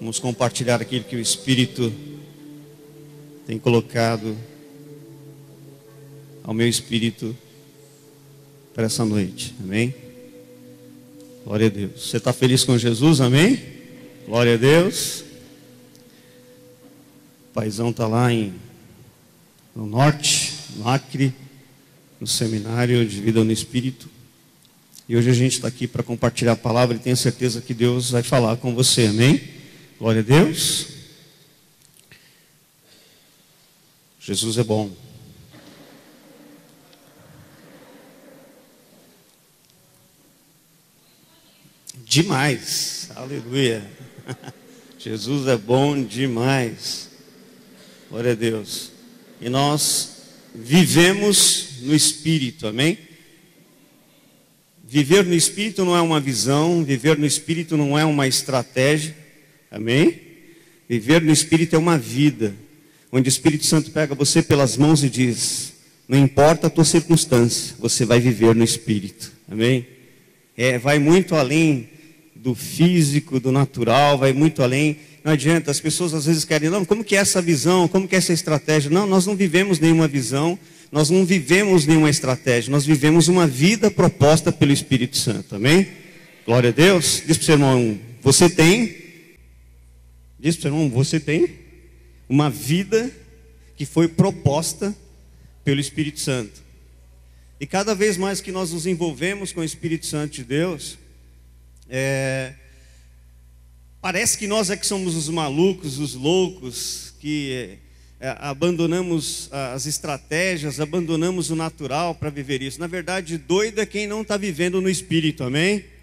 [0.00, 1.92] Vamos compartilhar aquilo que o Espírito
[3.46, 4.34] tem colocado
[6.42, 7.36] ao meu espírito
[8.72, 9.54] para essa noite.
[9.62, 9.94] Amém?
[11.44, 12.08] Glória a Deus.
[12.08, 13.20] Você está feliz com Jesus?
[13.20, 13.62] Amém?
[14.26, 15.20] Glória a Deus.
[17.50, 18.54] O paizão está lá em,
[19.76, 21.34] no norte, no Acre,
[22.18, 24.08] no seminário de vida no Espírito.
[25.06, 28.12] E hoje a gente está aqui para compartilhar a palavra e tenho certeza que Deus
[28.12, 29.06] vai falar com você.
[29.06, 29.59] Amém?
[30.00, 30.86] Glória a Deus.
[34.18, 34.90] Jesus é bom.
[42.02, 43.10] Demais.
[43.14, 43.86] Aleluia.
[44.98, 47.10] Jesus é bom demais.
[48.08, 48.92] Glória a Deus.
[49.38, 50.22] E nós
[50.54, 52.98] vivemos no Espírito, amém?
[54.82, 59.19] Viver no Espírito não é uma visão, viver no Espírito não é uma estratégia,
[59.70, 60.20] amém?
[60.88, 62.54] Viver no Espírito é uma vida,
[63.12, 65.74] onde o Espírito Santo pega você pelas mãos e diz:
[66.08, 69.86] Não importa a tua circunstância, você vai viver no Espírito, amém?
[70.56, 71.88] É, vai muito além
[72.34, 74.96] do físico, do natural, vai muito além.
[75.22, 78.14] Não adianta, as pessoas às vezes querem, não, como que é essa visão, como que
[78.14, 78.90] é essa estratégia?
[78.90, 80.58] Não, nós não vivemos nenhuma visão,
[80.90, 85.86] nós não vivemos nenhuma estratégia, nós vivemos uma vida proposta pelo Espírito Santo, amém?
[86.46, 87.22] Glória a Deus.
[87.26, 88.96] Diz para o seu irmão, você tem,
[90.40, 91.58] diz para irmão, você tem
[92.28, 93.10] uma vida
[93.76, 94.96] que foi proposta
[95.62, 96.62] pelo Espírito Santo.
[97.60, 100.98] E cada vez mais que nós nos envolvemos com o Espírito Santo de Deus,
[101.88, 102.54] é,
[104.00, 107.78] parece que nós é que somos os malucos, os loucos, que
[108.18, 112.80] é, abandonamos as estratégias, abandonamos o natural para viver isso.
[112.80, 115.84] Na verdade, doido é quem não está vivendo no espírito, amém?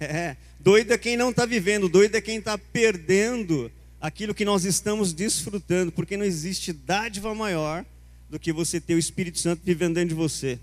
[0.00, 4.64] É, doido é quem não está vivendo, doido é quem está perdendo aquilo que nós
[4.64, 7.84] estamos desfrutando, porque não existe dádiva maior
[8.28, 10.58] do que você ter o Espírito Santo vivendo dentro de você.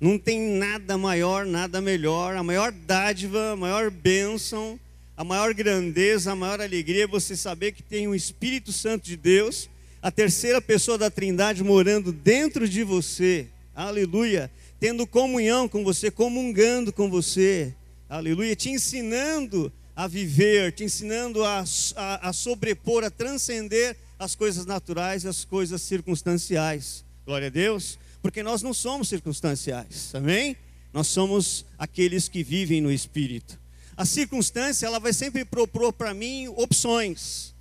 [0.00, 2.36] Não tem nada maior, nada melhor.
[2.36, 4.78] A maior dádiva, a maior bênção,
[5.16, 9.16] a maior grandeza, a maior alegria é você saber que tem o Espírito Santo de
[9.16, 9.68] Deus,
[10.00, 13.48] a terceira pessoa da Trindade morando dentro de você.
[13.74, 14.48] Aleluia.
[14.78, 17.74] Tendo comunhão com você, comungando com você.
[18.12, 18.54] Aleluia.
[18.54, 21.64] Te ensinando a viver, te ensinando a,
[21.96, 27.06] a, a sobrepor, a transcender as coisas naturais e as coisas circunstanciais.
[27.24, 30.54] Glória a Deus porque nós não somos circunstanciais, amém?
[30.92, 33.58] Nós somos aqueles que vivem no Espírito.
[33.96, 37.54] A circunstância, ela vai sempre propor para mim opções.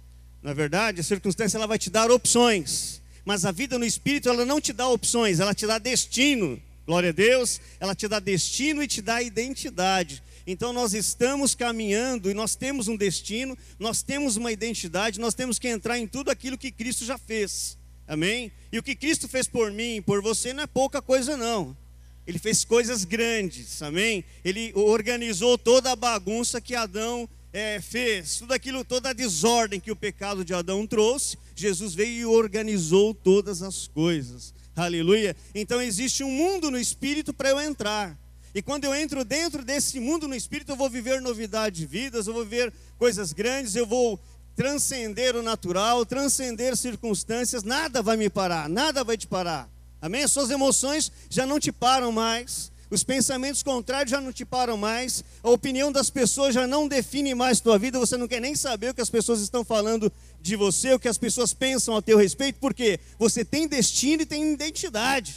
[0.43, 3.01] Na é verdade, a circunstância, ela vai te dar opções.
[3.23, 6.61] Mas a vida no Espírito, ela não te dá opções, ela te dá destino.
[6.85, 10.21] Glória a Deus, ela te dá destino e te dá identidade.
[10.45, 15.59] Então nós estamos caminhando e nós temos um destino, nós temos uma identidade, nós temos
[15.59, 17.77] que entrar em tudo aquilo que Cristo já fez.
[18.07, 18.51] Amém?
[18.71, 21.77] E o que Cristo fez por mim por você não é pouca coisa, não.
[22.25, 24.23] Ele fez coisas grandes, amém?
[24.43, 29.91] Ele organizou toda a bagunça que Adão é, fez, tudo aquilo, toda a desordem que
[29.91, 34.53] o pecado de Adão trouxe, Jesus veio e organizou todas as coisas.
[34.75, 35.35] Aleluia.
[35.53, 38.17] Então existe um mundo no espírito para eu entrar.
[38.53, 42.27] E quando eu entro dentro desse mundo no espírito, eu vou viver novidade de vidas,
[42.27, 44.19] eu vou viver coisas grandes, eu vou
[44.55, 49.69] transcender o natural, transcender circunstâncias, nada vai me parar, nada vai te parar.
[50.01, 50.23] Amém?
[50.23, 52.71] As suas emoções já não te param mais.
[52.89, 55.23] Os pensamentos contrários já não te param mais.
[55.41, 57.97] A opinião das pessoas já não define mais tua vida.
[57.97, 60.11] Você não quer nem saber o que as pessoas estão falando
[60.41, 64.25] de você, o que as pessoas pensam a teu respeito, porque você tem destino e
[64.25, 65.35] tem identidade.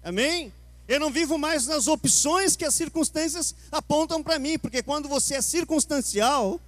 [0.00, 0.52] Amém?
[0.92, 5.36] Eu não vivo mais nas opções que as circunstâncias apontam para mim, porque quando você
[5.36, 6.60] é circunstancial,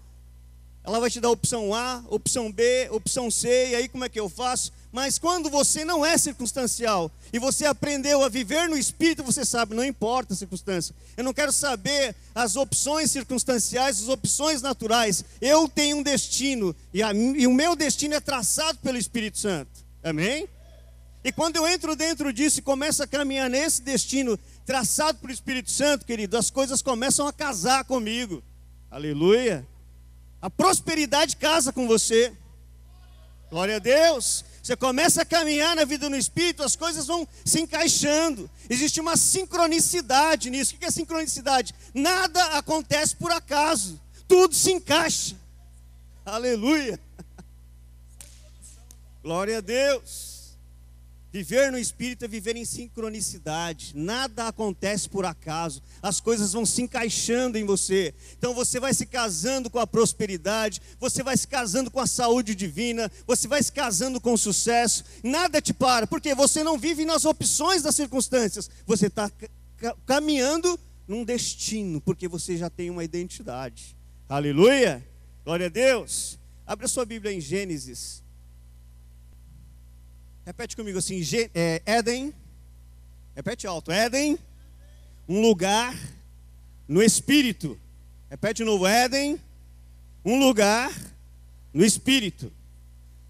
[0.82, 4.18] ela vai te dar opção A, opção B, opção C, e aí como é que
[4.18, 4.72] eu faço?
[4.90, 9.74] Mas quando você não é circunstancial e você aprendeu a viver no espírito, você sabe,
[9.74, 10.94] não importa a circunstância.
[11.18, 15.22] Eu não quero saber as opções circunstanciais, as opções naturais.
[15.38, 19.84] Eu tenho um destino e, a, e o meu destino é traçado pelo Espírito Santo.
[20.02, 20.48] Amém?
[21.24, 25.70] E quando eu entro dentro disso e começo a caminhar nesse destino traçado pelo Espírito
[25.70, 28.42] Santo, querido, as coisas começam a casar comigo.
[28.90, 29.66] Aleluia.
[30.42, 32.30] A prosperidade casa com você.
[33.48, 34.44] Glória a Deus.
[34.62, 38.50] Você começa a caminhar na vida no Espírito, as coisas vão se encaixando.
[38.68, 40.74] Existe uma sincronicidade nisso.
[40.74, 41.74] O que é sincronicidade?
[41.94, 43.98] Nada acontece por acaso.
[44.28, 45.36] Tudo se encaixa.
[46.24, 47.00] Aleluia.
[49.22, 50.33] Glória a Deus.
[51.34, 53.90] Viver no Espírito é viver em sincronicidade.
[53.92, 55.82] Nada acontece por acaso.
[56.00, 58.14] As coisas vão se encaixando em você.
[58.38, 62.54] Então você vai se casando com a prosperidade, você vai se casando com a saúde
[62.54, 65.02] divina, você vai se casando com o sucesso.
[65.24, 68.70] Nada te para, porque você não vive nas opções das circunstâncias.
[68.86, 69.28] Você está
[70.06, 70.78] caminhando
[71.08, 73.96] num destino, porque você já tem uma identidade.
[74.28, 75.04] Aleluia!
[75.44, 76.38] Glória a Deus.
[76.64, 78.23] Abra sua Bíblia em Gênesis
[80.44, 81.22] Repete comigo assim:
[81.54, 82.34] é, Éden.
[83.34, 84.38] Repete alto: Éden,
[85.26, 85.96] um lugar
[86.86, 87.78] no espírito.
[88.28, 89.40] Repete de novo: Éden,
[90.24, 90.92] um lugar
[91.72, 92.52] no espírito.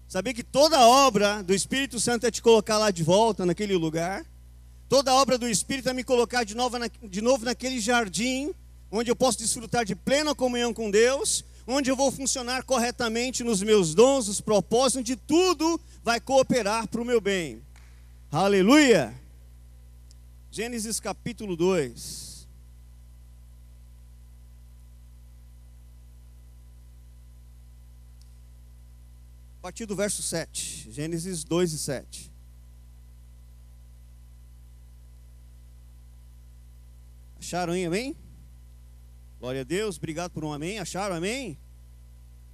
[0.09, 4.25] Sabia que toda obra do Espírito Santo é te colocar lá de volta naquele lugar?
[4.87, 8.53] Toda obra do Espírito é me colocar de novo, na, de novo naquele jardim,
[8.91, 13.63] onde eu posso desfrutar de plena comunhão com Deus, onde eu vou funcionar corretamente nos
[13.63, 17.63] meus dons, os propósitos, onde tudo vai cooperar para o meu bem.
[18.31, 19.19] Aleluia!
[20.51, 22.47] Gênesis capítulo 2.
[29.57, 30.91] A partir do verso 7.
[30.91, 32.31] Gênesis 2 e 7.
[37.39, 38.15] Acharam aí, amém?
[39.39, 40.77] Glória a Deus, obrigado por um amém.
[40.77, 41.57] Acharam, amém?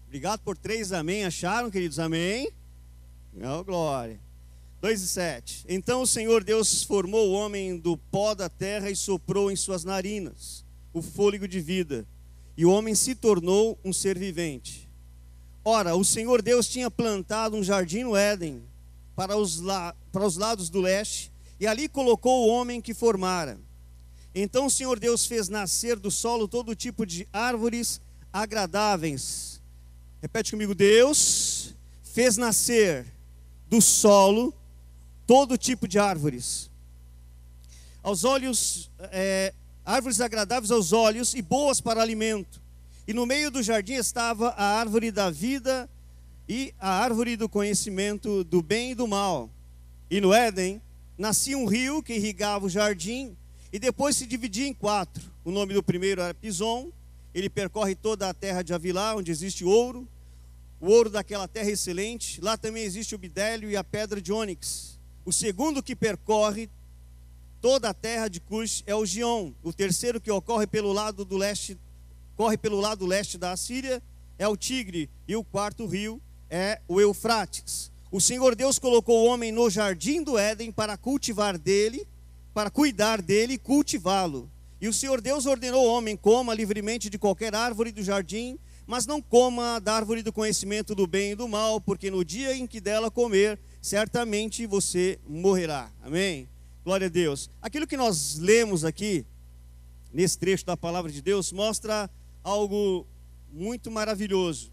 [0.05, 1.25] Obrigado por três amém.
[1.25, 2.49] Acharam, queridos, amém?
[3.35, 4.19] Oh, glória.
[4.81, 5.65] 2 e 7.
[5.69, 9.83] Então o Senhor Deus formou o homem do pó da terra e soprou em suas
[9.83, 12.05] narinas o fôlego de vida,
[12.57, 14.89] e o homem se tornou um ser vivente.
[15.63, 18.61] Ora, o Senhor Deus tinha plantado um jardim no Éden,
[19.15, 19.95] para os, la...
[20.11, 23.57] para os lados do leste, e ali colocou o homem que formara.
[24.33, 28.01] Então o Senhor Deus fez nascer do solo todo tipo de árvores
[28.33, 29.61] agradáveis.
[30.21, 33.05] Repete comigo: Deus fez nascer
[33.71, 34.53] do solo
[35.25, 36.69] todo tipo de árvores.
[38.03, 39.53] Aos olhos, é,
[39.85, 42.61] árvores agradáveis aos olhos e boas para alimento.
[43.07, 45.89] E no meio do jardim estava a árvore da vida
[46.49, 49.49] e a árvore do conhecimento do bem e do mal.
[50.09, 50.81] E no Éden
[51.17, 53.37] nascia um rio que irrigava o jardim
[53.71, 55.23] e depois se dividia em quatro.
[55.45, 56.91] O nome do primeiro era Pison,
[57.33, 60.05] ele percorre toda a terra de Avilá, onde existe ouro
[60.81, 62.41] o ouro daquela terra excelente.
[62.41, 64.99] Lá também existe o bidélio e a pedra de ônix.
[65.23, 66.67] O segundo que percorre
[67.61, 69.53] toda a terra de Cush é o Gion.
[69.61, 71.77] O terceiro que ocorre pelo lado do leste,
[72.35, 74.01] corre pelo lado leste da Assíria,
[74.39, 75.07] é o Tigre.
[75.27, 76.19] E o quarto rio
[76.49, 77.91] é o Eufrates.
[78.11, 82.07] O Senhor Deus colocou o homem no jardim do Éden para cultivar dele,
[82.55, 84.49] para cuidar dele e cultivá-lo.
[84.81, 88.57] E o Senhor Deus ordenou ao homem: coma livremente de qualquer árvore do jardim,
[88.91, 92.53] mas não coma da árvore do conhecimento do bem e do mal, porque no dia
[92.53, 95.89] em que dela comer, certamente você morrerá.
[96.03, 96.45] Amém?
[96.83, 97.49] Glória a Deus.
[97.61, 99.25] Aquilo que nós lemos aqui,
[100.11, 102.09] nesse trecho da palavra de Deus, mostra
[102.43, 103.07] algo
[103.49, 104.69] muito maravilhoso.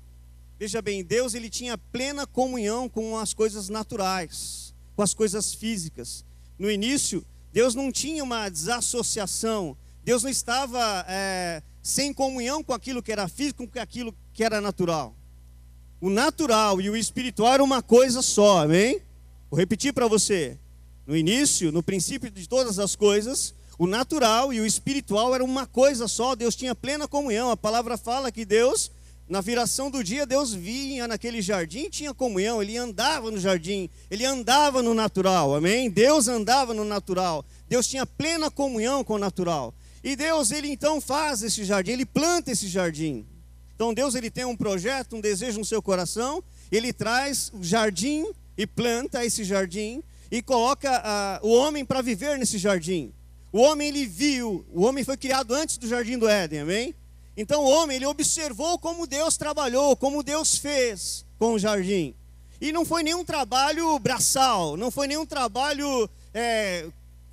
[0.58, 6.24] Veja bem, Deus ele tinha plena comunhão com as coisas naturais, com as coisas físicas.
[6.58, 13.02] No início, Deus não tinha uma desassociação, Deus não estava é, sem comunhão com aquilo
[13.02, 15.16] que era físico, com aquilo que era natural.
[15.98, 19.00] O natural e o espiritual era uma coisa só, amém?
[19.50, 20.58] Vou repetir para você.
[21.06, 25.66] No início, no princípio de todas as coisas, o natural e o espiritual eram uma
[25.66, 26.34] coisa só.
[26.34, 27.50] Deus tinha plena comunhão.
[27.50, 28.90] A palavra fala que Deus,
[29.26, 32.62] na viração do dia, Deus vinha naquele jardim e tinha comunhão.
[32.62, 35.88] Ele andava no jardim, ele andava no natural, amém?
[35.88, 37.46] Deus andava no natural.
[37.66, 39.72] Deus tinha plena comunhão com o natural.
[40.02, 43.26] E Deus, ele então faz esse jardim, ele planta esse jardim.
[43.74, 48.26] Então Deus, ele tem um projeto, um desejo no seu coração, ele traz o jardim
[48.56, 53.12] e planta esse jardim e coloca uh, o homem para viver nesse jardim.
[53.52, 56.94] O homem ele viu, o homem foi criado antes do jardim do Éden, amém?
[57.36, 62.14] Então o homem ele observou como Deus trabalhou, como Deus fez com o jardim.
[62.60, 66.88] E não foi nenhum trabalho braçal, não foi nenhum trabalho é,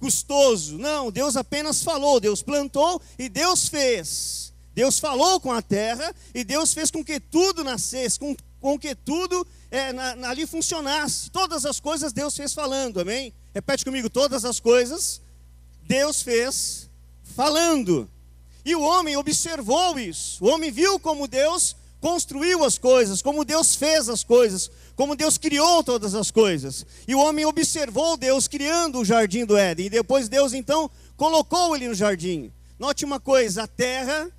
[0.06, 0.78] custoso.
[0.78, 4.54] Não, Deus apenas falou, Deus plantou e Deus fez.
[4.72, 8.94] Deus falou com a terra e Deus fez com que tudo nascesse, com, com que
[8.94, 11.32] tudo é, na, ali funcionasse.
[11.32, 13.34] Todas as coisas Deus fez falando, amém?
[13.54, 15.22] Repete comigo: todas as coisas
[15.82, 16.88] Deus fez
[17.36, 18.08] falando.
[18.64, 20.44] E o homem observou isso.
[20.46, 25.38] O homem viu como Deus construiu as coisas, como Deus fez as coisas, como Deus
[25.38, 26.86] criou todas as coisas.
[27.08, 29.88] E o homem observou Deus criando o jardim do Éden.
[29.88, 32.52] E depois Deus então colocou ele no jardim.
[32.80, 34.32] Note uma coisa: a terra,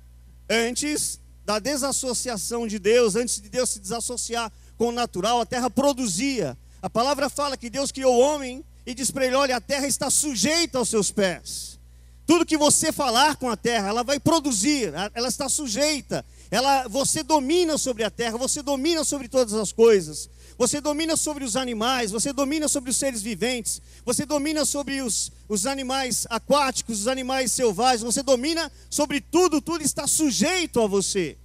[0.49, 5.69] antes da desassociação de Deus, antes de Deus se desassociar com o natural, a terra
[5.69, 6.57] produzia.
[6.81, 9.87] A palavra fala que Deus criou o homem e diz para ele: Olha, a terra
[9.87, 11.77] está sujeita aos seus pés.
[12.25, 16.25] Tudo que você falar com a terra, ela vai produzir, ela está sujeita.
[16.51, 20.29] Ela, você domina sobre a terra, você domina sobre todas as coisas.
[20.57, 25.31] Você domina sobre os animais, você domina sobre os seres viventes, você domina sobre os,
[25.47, 31.37] os animais aquáticos, os animais selvagens, você domina sobre tudo, tudo está sujeito a você.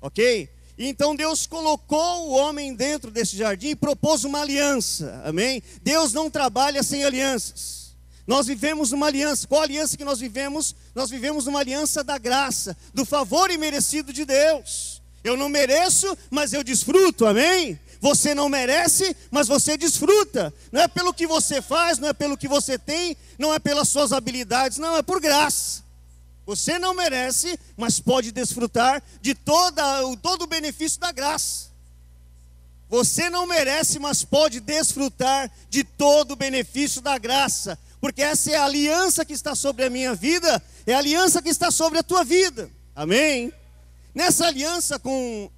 [0.00, 0.48] Ok?
[0.78, 5.22] Então Deus colocou o homem dentro desse jardim e propôs uma aliança.
[5.24, 5.62] Amém?
[5.82, 7.96] Deus não trabalha sem alianças.
[8.26, 9.46] Nós vivemos uma aliança.
[9.46, 10.74] Qual aliança que nós vivemos?
[10.94, 15.00] Nós vivemos uma aliança da graça, do favor imerecido de Deus.
[15.24, 17.24] Eu não mereço, mas eu desfruto.
[17.24, 17.78] Amém?
[18.00, 20.52] Você não merece, mas você desfruta.
[20.70, 23.88] Não é pelo que você faz, não é pelo que você tem, não é pelas
[23.88, 25.84] suas habilidades, não, é por graça.
[26.46, 29.82] Você não merece, mas pode desfrutar de toda,
[30.22, 31.66] todo o benefício da graça.
[32.88, 38.54] Você não merece, mas pode desfrutar de todo o benefício da graça, porque essa é
[38.54, 42.02] a aliança que está sobre a minha vida, é a aliança que está sobre a
[42.02, 42.70] tua vida.
[42.94, 43.52] Amém?
[44.14, 45.50] Nessa aliança com,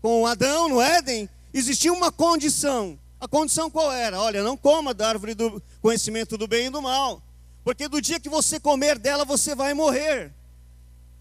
[0.00, 2.98] com Adão no Éden, existia uma condição.
[3.20, 4.20] A condição qual era?
[4.20, 7.22] Olha, não coma da árvore do conhecimento do bem e do mal,
[7.62, 10.32] porque do dia que você comer dela, você vai morrer.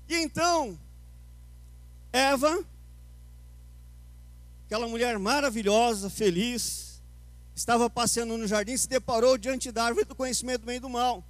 [0.09, 0.77] E então,
[2.11, 2.65] Eva,
[4.65, 7.01] aquela mulher maravilhosa, feliz,
[7.55, 10.89] estava passeando no jardim, se deparou diante da árvore do conhecimento do bem e do
[10.89, 11.23] mal.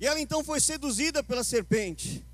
[0.00, 2.24] E ela então foi seduzida pela serpente.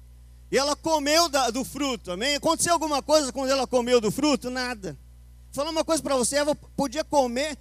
[0.50, 2.36] E ela comeu da, do fruto, amém?
[2.36, 4.50] Aconteceu alguma coisa quando ela comeu do fruto?
[4.50, 4.96] Nada.
[5.54, 7.56] Falar uma coisa para você, Eva podia comer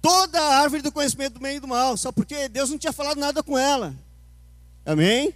[0.00, 2.92] toda a árvore do conhecimento do bem e do mal, só porque Deus não tinha
[2.92, 3.94] falado nada com ela.
[4.84, 5.34] Amém?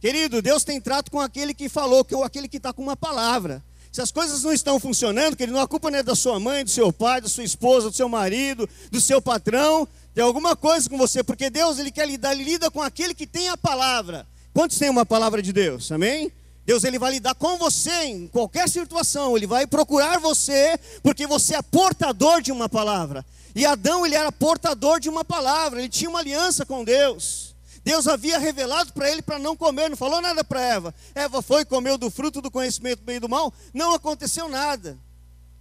[0.00, 3.62] Querido, Deus tem trato com aquele que falou, ou aquele que está com uma palavra.
[3.92, 6.70] Se as coisas não estão funcionando, querido, a culpa não é da sua mãe, do
[6.70, 9.86] seu pai, da sua esposa, do seu marido, do seu patrão.
[10.14, 13.26] Tem alguma coisa com você, porque Deus ele quer lidar, ele lida com aquele que
[13.26, 14.26] tem a palavra.
[14.54, 15.92] Quantos têm uma palavra de Deus?
[15.92, 16.32] Amém?
[16.64, 21.56] Deus ele vai lidar com você em qualquer situação, ele vai procurar você, porque você
[21.56, 23.24] é portador de uma palavra.
[23.54, 27.54] E Adão ele era portador de uma palavra, ele tinha uma aliança com Deus.
[27.84, 30.94] Deus havia revelado para ele para não comer, não falou nada para Eva.
[31.14, 34.98] Eva foi, comeu do fruto do conhecimento do bem e do mal, não aconteceu nada.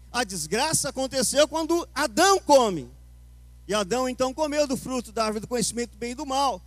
[0.10, 2.90] A desgraça aconteceu quando Adão come.
[3.68, 6.62] E Adão então comeu do fruto da árvore do conhecimento do bem e do mal.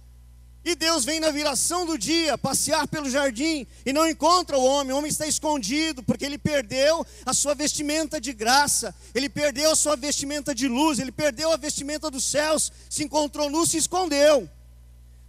[0.66, 4.92] E Deus vem na viração do dia passear pelo jardim e não encontra o homem.
[4.92, 9.76] O homem está escondido porque ele perdeu a sua vestimenta de graça, ele perdeu a
[9.76, 14.50] sua vestimenta de luz, ele perdeu a vestimenta dos céus, se encontrou nu, se escondeu.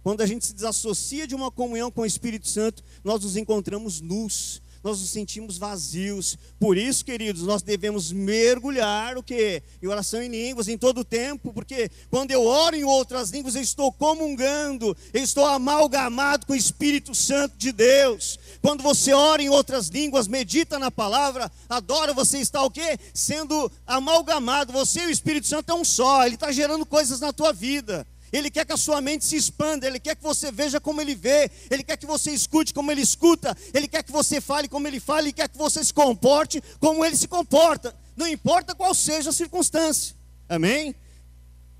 [0.02, 4.00] Quando a gente se desassocia de uma comunhão com o Espírito Santo, nós nos encontramos
[4.00, 6.38] nus, nós nos sentimos vazios.
[6.58, 9.62] Por isso, queridos, nós devemos mergulhar o que?
[9.82, 13.54] Em oração em línguas em todo o tempo, porque quando eu oro em outras línguas,
[13.54, 18.38] eu estou comungando, eu estou amalgamado com o Espírito Santo de Deus.
[18.62, 22.98] Quando você ora em outras línguas, medita na palavra, adora, você está o quê?
[23.12, 24.72] Sendo amalgamado.
[24.72, 28.06] Você e o Espírito Santo é um só, ele está gerando coisas na tua vida.
[28.32, 31.14] Ele quer que a sua mente se expanda, Ele quer que você veja como Ele
[31.14, 34.86] vê, Ele quer que você escute como Ele escuta, Ele quer que você fale como
[34.86, 38.94] Ele fala, Ele quer que você se comporte como Ele se comporta, não importa qual
[38.94, 40.14] seja a circunstância,
[40.48, 40.94] amém?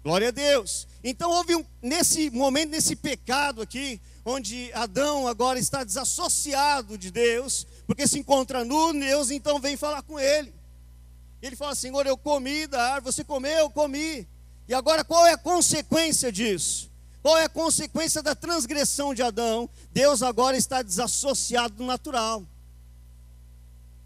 [0.03, 0.87] Glória a Deus.
[1.03, 7.67] Então houve um, nesse momento, nesse pecado aqui, onde Adão agora está desassociado de Deus,
[7.87, 10.53] porque se encontra nu, Deus então vem falar com ele.
[11.41, 14.27] Ele fala: Senhor, eu comi da árvore, você comeu, eu comi.
[14.69, 16.91] E agora qual é a consequência disso?
[17.23, 19.69] Qual é a consequência da transgressão de Adão?
[19.93, 22.45] Deus agora está desassociado do natural.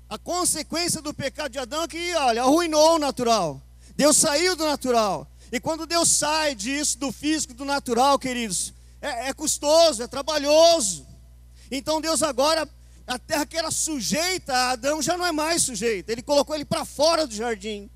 [0.09, 3.61] A consequência do pecado de Adão é que, olha, arruinou o natural.
[3.97, 5.27] Deus saiu do natural.
[5.51, 11.07] E quando Deus sai disso, do físico, do natural, queridos, é, é custoso, é trabalhoso.
[11.71, 12.69] Então Deus agora,
[13.07, 16.13] a terra que era sujeita a Adão já não é mais sujeita.
[16.13, 17.91] Ele colocou ele para fora do jardim.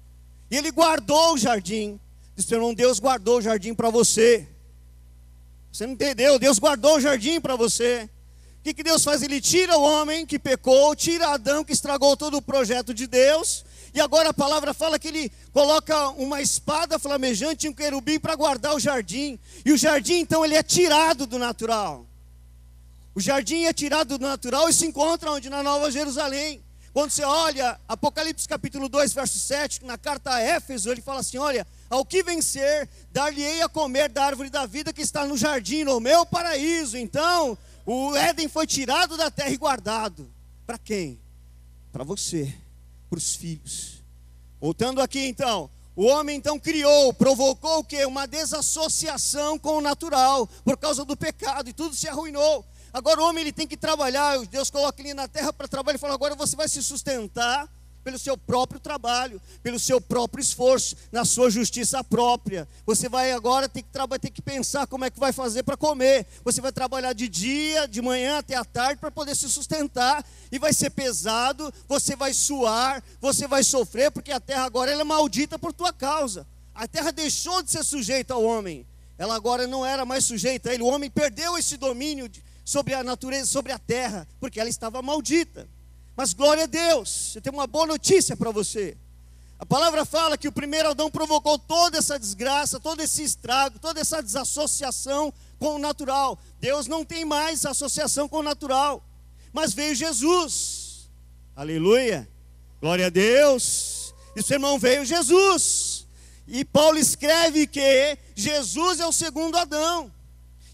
[0.50, 2.00] E ele guardou o jardim.
[2.36, 4.46] Disse, irmão, Deus guardou o jardim para você.
[5.72, 6.38] Você não entendeu?
[6.38, 8.08] Deus guardou o jardim para você.
[8.60, 9.22] O que, que Deus faz?
[9.22, 13.64] Ele tira o homem que pecou, tira Adão que estragou todo o projeto de Deus.
[13.94, 18.34] E agora a palavra fala que ele coloca uma espada flamejante e um querubim para
[18.34, 19.38] guardar o jardim.
[19.64, 22.04] E o jardim, então, ele é tirado do natural.
[23.14, 25.48] O jardim é tirado do natural e se encontra onde?
[25.48, 26.62] Na Nova Jerusalém.
[26.92, 31.38] Quando você olha Apocalipse capítulo 2, verso 7, na carta a Éfeso, ele fala assim:
[31.38, 35.84] olha, ao que vencer, dar-lhe-ei a comer da árvore da vida que está no jardim,
[35.84, 36.96] no meu paraíso.
[36.96, 40.30] Então, o Éden foi tirado da terra e guardado.
[40.66, 41.20] Para quem?
[41.92, 42.54] Para você,
[43.08, 44.02] para os filhos.
[44.60, 48.04] Voltando aqui então, O homem então criou, provocou o quê?
[48.04, 52.62] Uma desassociação com o natural, por causa do pecado, e tudo se arruinou.
[52.92, 55.98] Agora o homem ele tem que trabalhar, Deus coloca ele na terra para trabalhar e
[55.98, 57.66] fala: agora você vai se sustentar
[58.06, 62.68] pelo seu próprio trabalho, pelo seu próprio esforço, na sua justiça própria.
[62.86, 63.88] Você vai agora ter que,
[64.20, 66.24] ter que pensar como é que vai fazer para comer.
[66.44, 70.24] Você vai trabalhar de dia, de manhã até a tarde para poder se sustentar.
[70.52, 75.02] E vai ser pesado, você vai suar, você vai sofrer, porque a terra agora é
[75.02, 76.46] maldita por tua causa.
[76.72, 78.86] A terra deixou de ser sujeita ao homem.
[79.18, 80.84] Ela agora não era mais sujeita a ele.
[80.84, 82.30] O homem perdeu esse domínio
[82.64, 85.66] sobre a natureza, sobre a terra, porque ela estava maldita.
[86.16, 88.96] Mas glória a Deus, eu tenho uma boa notícia para você.
[89.58, 94.00] A palavra fala que o primeiro Adão provocou toda essa desgraça, todo esse estrago, toda
[94.00, 96.38] essa desassociação com o natural.
[96.60, 99.02] Deus não tem mais associação com o natural.
[99.52, 101.08] Mas veio Jesus.
[101.54, 102.28] Aleluia.
[102.80, 104.14] Glória a Deus.
[104.34, 106.06] E seu irmão veio Jesus.
[106.46, 110.12] E Paulo escreve que Jesus é o segundo Adão.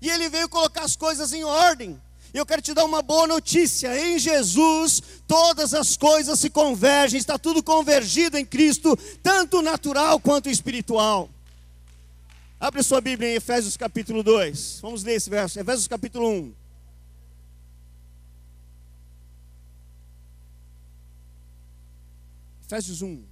[0.00, 2.00] E ele veio colocar as coisas em ordem.
[2.32, 7.38] Eu quero te dar uma boa notícia: em Jesus todas as coisas se convergem, está
[7.38, 11.28] tudo convergido em Cristo, tanto natural quanto espiritual.
[12.58, 14.78] Abre sua Bíblia em Efésios capítulo 2.
[14.80, 15.58] Vamos ler esse verso.
[15.58, 16.54] Efésios capítulo 1.
[22.64, 23.31] Efésios 1.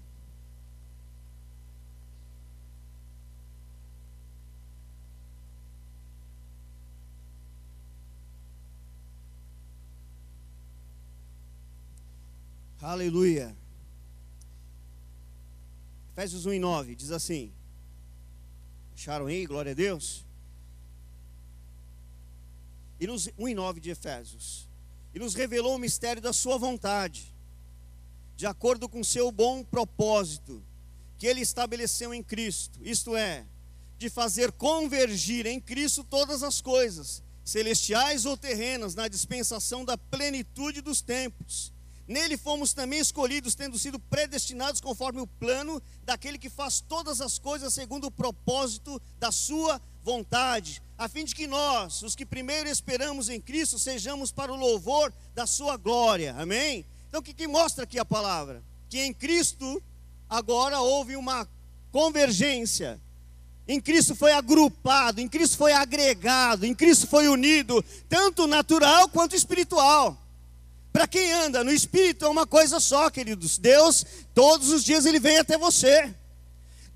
[12.83, 13.55] Aleluia.
[16.13, 17.53] Efésios 1 e 9 diz assim:
[18.95, 19.45] Acharam aí?
[19.45, 20.25] Glória a Deus.
[22.99, 24.67] E nos 1 e 9 de Efésios.
[25.15, 27.35] E nos revelou o mistério da sua vontade,
[28.35, 30.63] de acordo com seu bom propósito,
[31.19, 33.45] que ele estabeleceu em Cristo, isto é,
[33.99, 40.81] de fazer convergir em Cristo todas as coisas, celestiais ou terrenas, na dispensação da plenitude
[40.81, 41.75] dos tempos
[42.11, 47.39] Nele fomos também escolhidos, tendo sido predestinados conforme o plano daquele que faz todas as
[47.39, 52.69] coisas segundo o propósito da sua vontade, a fim de que nós, os que primeiro
[52.69, 56.35] esperamos em Cristo, sejamos para o louvor da sua glória.
[56.37, 56.85] Amém?
[57.09, 58.61] Então o que, que mostra aqui a palavra?
[58.89, 59.81] Que em Cristo
[60.29, 61.49] agora houve uma
[61.93, 63.01] convergência.
[63.69, 69.37] Em Cristo foi agrupado, em Cristo foi agregado, em Cristo foi unido, tanto natural quanto
[69.37, 70.20] espiritual.
[70.93, 73.59] Para quem anda no Espírito é uma coisa só, queridos.
[73.59, 76.15] Deus, todos os dias, Ele vem até você.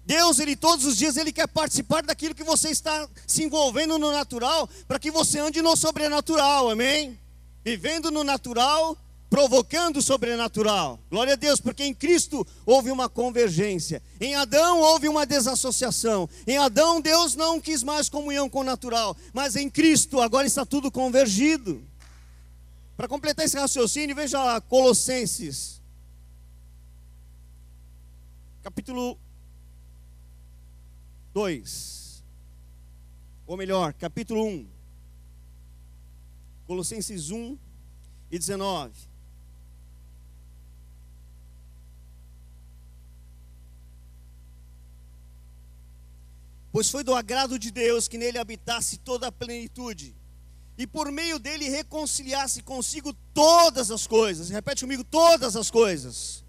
[0.05, 4.11] Deus, Ele todos os dias, Ele quer participar daquilo que você está se envolvendo no
[4.11, 7.19] natural, para que você ande no sobrenatural, amém?
[7.65, 8.99] Vivendo no natural,
[9.31, 11.01] provocando o sobrenatural.
[11.11, 14.03] Glória a Deus, porque em Cristo houve uma convergência.
[14.21, 16.29] Em Adão houve uma desassociação.
[16.47, 19.17] Em Adão, Deus não quis mais comunhão com o natural.
[19.33, 21.83] Mas em Cristo, agora está tudo convergido.
[22.97, 25.83] Para completar esse raciocínio, veja Colossenses,
[28.63, 29.19] capítulo
[31.33, 32.25] 2.
[33.47, 34.67] Ou melhor, capítulo 1.
[36.67, 37.59] Colossenses 1
[38.31, 38.93] e 19.
[46.71, 50.15] Pois foi do agrado de Deus que nele habitasse toda a plenitude
[50.77, 54.51] e por meio dele reconciliasse consigo todas as coisas.
[54.51, 56.43] Repete comigo: todas as coisas.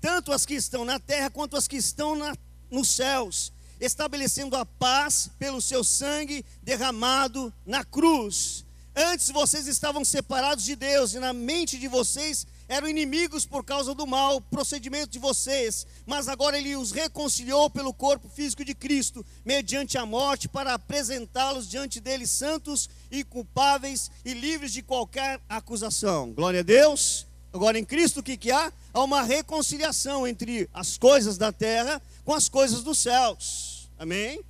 [0.00, 2.34] Tanto as que estão na terra quanto as que estão na,
[2.70, 8.64] nos céus, estabelecendo a paz pelo seu sangue derramado na cruz.
[8.94, 13.94] Antes vocês estavam separados de Deus, e na mente de vocês eram inimigos por causa
[13.94, 19.22] do mal procedimento de vocês, mas agora ele os reconciliou pelo corpo físico de Cristo,
[19.44, 26.32] mediante a morte, para apresentá-los diante dele santos e culpáveis e livres de qualquer acusação.
[26.32, 27.26] Glória a Deus.
[27.52, 28.72] Agora em Cristo o que, que há?
[28.94, 33.90] Há uma reconciliação entre as coisas da terra com as coisas dos céus.
[33.98, 34.42] Amém?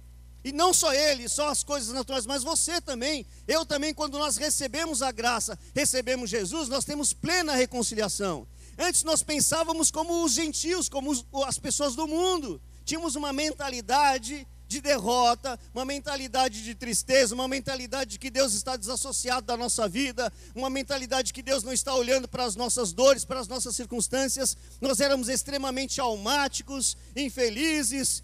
[0.44, 3.24] E não só ele, só as coisas naturais, mas você também.
[3.46, 8.46] Eu também, quando nós recebemos a graça, recebemos Jesus, nós temos plena reconciliação.
[8.78, 11.12] Antes nós pensávamos como os gentios, como
[11.46, 12.60] as pessoas do mundo.
[12.84, 18.74] Tínhamos uma mentalidade de derrota, uma mentalidade de tristeza, uma mentalidade de que Deus está
[18.74, 22.92] desassociado da nossa vida, uma mentalidade de que Deus não está olhando para as nossas
[22.92, 24.56] dores, para as nossas circunstâncias.
[24.80, 28.22] Nós éramos extremamente almáticos, infelizes,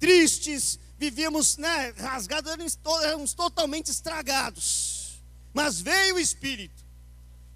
[0.00, 2.52] tristes, vivíamos né, rasgados,
[3.02, 5.20] éramos totalmente estragados.
[5.52, 6.80] Mas veio o Espírito.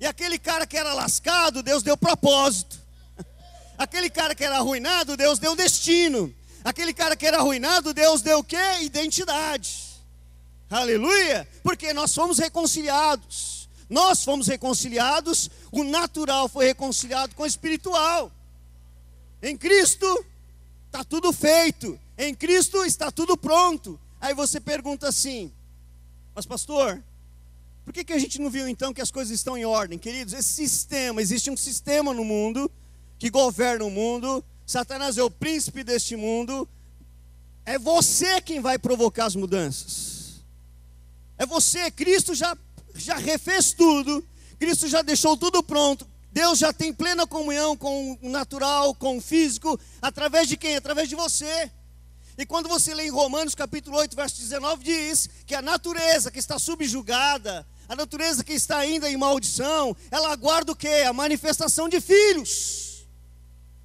[0.00, 2.76] E aquele cara que era lascado, Deus deu propósito.
[3.78, 6.34] Aquele cara que era arruinado, Deus deu destino.
[6.64, 8.82] Aquele cara que era arruinado, Deus deu o quê?
[8.82, 10.02] Identidade.
[10.68, 11.48] Aleluia!
[11.62, 13.68] Porque nós fomos reconciliados.
[13.88, 18.32] Nós fomos reconciliados, o natural foi reconciliado com o espiritual.
[19.40, 20.26] Em Cristo
[20.86, 21.98] está tudo feito.
[22.18, 24.00] Em Cristo está tudo pronto.
[24.20, 25.52] Aí você pergunta assim:
[26.34, 27.02] Mas pastor,
[27.84, 29.98] por que, que a gente não viu então que as coisas estão em ordem?
[29.98, 32.70] Queridos, esse sistema, existe um sistema no mundo
[33.18, 34.44] que governa o mundo.
[34.66, 36.68] Satanás é o príncipe deste mundo.
[37.64, 40.44] É você quem vai provocar as mudanças.
[41.38, 42.56] É você, Cristo já,
[42.94, 44.24] já refez tudo.
[44.58, 46.06] Cristo já deixou tudo pronto.
[46.32, 50.76] Deus já tem plena comunhão com o natural, com o físico, através de quem?
[50.76, 51.70] Através de você.
[52.38, 56.38] E quando você lê em Romanos capítulo 8, verso 19, diz que a natureza que
[56.38, 61.04] está subjugada, a natureza que está ainda em maldição, ela aguarda o quê?
[61.06, 63.06] A manifestação de filhos.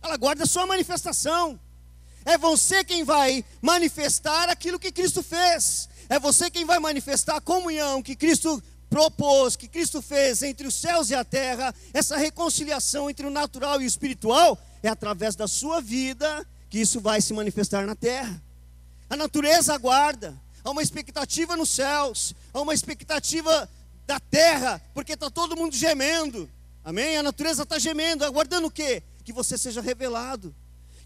[0.01, 1.57] Ela aguarda a sua manifestação.
[2.25, 5.87] É você quem vai manifestar aquilo que Cristo fez.
[6.09, 10.75] É você quem vai manifestar a comunhão que Cristo propôs, que Cristo fez entre os
[10.75, 11.73] céus e a terra.
[11.93, 17.01] Essa reconciliação entre o natural e o espiritual é através da sua vida que isso
[17.01, 18.41] vai se manifestar na terra.
[19.09, 23.69] A natureza aguarda, há uma expectativa nos céus, há uma expectativa
[24.07, 26.49] da terra, porque está todo mundo gemendo.
[26.81, 27.17] Amém?
[27.17, 29.03] A natureza está gemendo, aguardando o quê?
[29.25, 30.55] Que você seja revelado,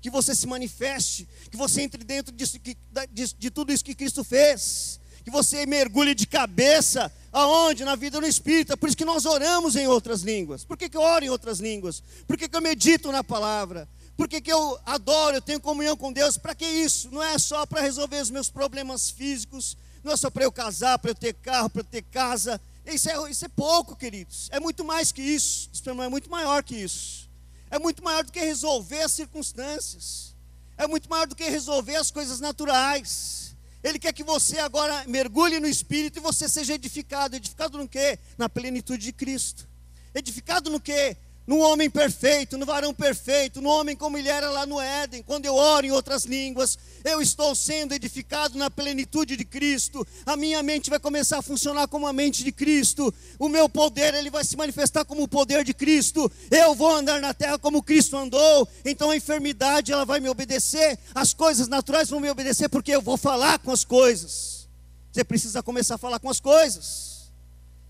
[0.01, 2.77] que você se manifeste, que você entre dentro disso, de,
[3.11, 7.83] de, de tudo isso que Cristo fez, que você mergulhe de cabeça aonde?
[7.83, 8.71] Na vida no Espírito.
[8.71, 10.63] É por isso que nós oramos em outras línguas.
[10.63, 12.03] Por que, que eu oro em outras línguas?
[12.27, 13.89] Por que, que eu medito na palavra?
[14.17, 16.37] Por que, que eu adoro, eu tenho comunhão com Deus?
[16.37, 17.09] Para que isso?
[17.11, 20.97] Não é só para resolver os meus problemas físicos, não é só para eu casar,
[20.99, 22.61] para eu ter carro, para eu ter casa.
[22.85, 24.47] Isso é, isso é pouco, queridos.
[24.51, 25.69] É muito mais que isso.
[25.73, 27.29] Isso é muito maior que isso.
[27.69, 30.35] É muito maior do que resolver as circunstâncias.
[30.77, 33.55] É muito maior do que resolver as coisas naturais.
[33.83, 37.35] Ele quer que você agora mergulhe no Espírito e você seja edificado.
[37.35, 38.19] Edificado no quê?
[38.37, 39.67] Na plenitude de Cristo.
[40.13, 41.17] Edificado no quê?
[41.47, 45.21] No homem perfeito, no varão perfeito, no homem como ele era lá no Éden.
[45.21, 50.05] Quando eu oro em outras línguas, eu estou sendo edificado na plenitude de Cristo.
[50.25, 53.13] A minha mente vai começar a funcionar como a mente de Cristo.
[53.37, 56.31] O meu poder, ele vai se manifestar como o poder de Cristo.
[56.49, 58.67] Eu vou andar na terra como Cristo andou.
[58.83, 60.97] Então a enfermidade, ela vai me obedecer.
[61.13, 64.67] As coisas naturais vão me obedecer porque eu vou falar com as coisas.
[65.11, 67.31] Você precisa começar a falar com as coisas.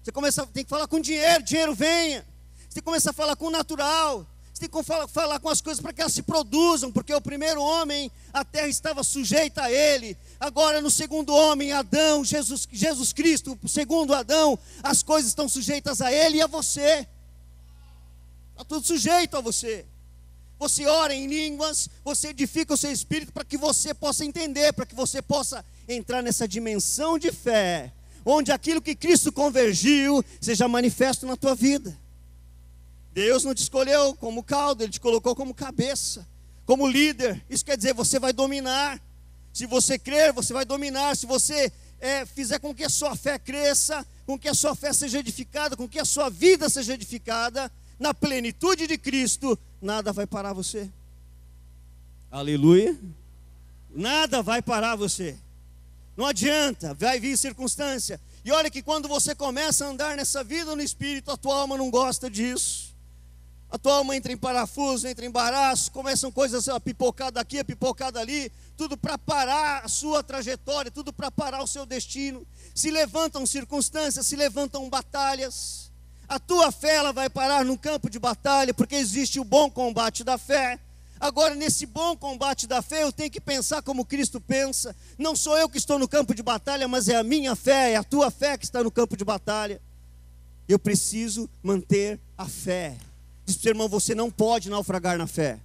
[0.04, 2.35] Você começa, tem que falar com dinheiro, dinheiro venha.
[2.76, 4.28] Você começa a falar com o natural.
[4.54, 7.62] Você tem que falar, com as coisas para que elas se produzam, porque o primeiro
[7.62, 10.18] homem, a terra estava sujeita a ele.
[10.38, 16.12] Agora, no segundo homem, Adão, Jesus, Jesus Cristo, segundo Adão, as coisas estão sujeitas a
[16.12, 17.08] ele e a você.
[18.52, 19.86] Está tudo sujeito a você.
[20.60, 24.86] Você ora em línguas, você edifica o seu espírito para que você possa entender, para
[24.86, 27.94] que você possa entrar nessa dimensão de fé,
[28.26, 32.04] onde aquilo que Cristo convergiu seja manifesto na tua vida.
[33.15, 36.28] Deus não te escolheu como caldo, Ele te colocou como cabeça,
[36.65, 37.41] como líder.
[37.49, 39.01] Isso quer dizer, você vai dominar.
[39.54, 41.15] Se você crer, você vai dominar.
[41.15, 44.91] Se você é, fizer com que a sua fé cresça, com que a sua fé
[44.91, 50.28] seja edificada, com que a sua vida seja edificada, na plenitude de Cristo, nada vai
[50.28, 50.91] parar você.
[52.30, 52.99] Aleluia.
[53.89, 55.38] Nada vai parar você.
[56.17, 58.19] Não adianta, vai vir circunstância.
[58.43, 61.78] E olha que quando você começa a andar nessa vida no Espírito, a tua alma
[61.78, 62.94] não gosta disso.
[63.69, 67.65] A tua alma entra em parafuso, entra em embaraço, começam coisas a pipocar daqui, a
[67.65, 72.45] pipocar dali, tudo para parar a sua trajetória, tudo para parar o seu destino.
[72.73, 75.91] Se levantam circunstâncias, se levantam batalhas.
[76.28, 80.23] A tua fé ela vai parar no campo de batalha, porque existe o bom combate
[80.23, 80.80] da fé.
[81.19, 84.95] Agora, nesse bom combate da fé, eu tenho que pensar como Cristo pensa.
[85.17, 87.95] Não sou eu que estou no campo de batalha, mas é a minha fé, é
[87.95, 89.82] a tua fé que está no campo de batalha.
[90.67, 92.97] Eu preciso manter a fé.
[93.45, 95.60] Diz para o seu irmão: você não pode naufragar na fé.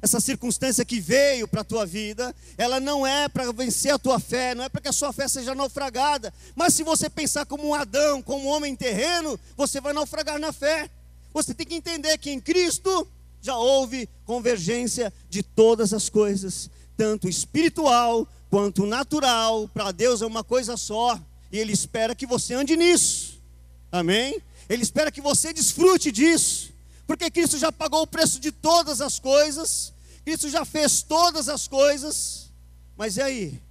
[0.00, 4.20] Essa circunstância que veio para a tua vida, ela não é para vencer a tua
[4.20, 6.32] fé, não é para que a sua fé seja naufragada.
[6.54, 10.52] Mas se você pensar como um Adão, como um homem terreno, você vai naufragar na
[10.52, 10.88] fé.
[11.34, 13.06] Você tem que entender que em Cristo
[13.42, 19.68] já houve convergência de todas as coisas, tanto espiritual quanto natural.
[19.74, 23.42] Para Deus é uma coisa só, e Ele espera que você ande nisso.
[23.90, 24.40] Amém?
[24.68, 26.77] Ele espera que você desfrute disso
[27.08, 29.94] porque Cristo já pagou o preço de todas as coisas,
[30.26, 32.52] Cristo já fez todas as coisas,
[32.98, 33.62] mas e aí?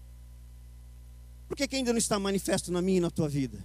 [1.47, 3.63] Por que, que ainda não está manifesto na minha e na tua vida?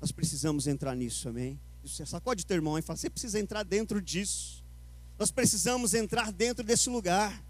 [0.00, 1.58] Nós precisamos entrar nisso, amém?
[1.84, 4.64] Você sacode teu irmão e fala, você precisa entrar dentro disso.
[5.16, 7.40] Nós precisamos entrar dentro desse lugar,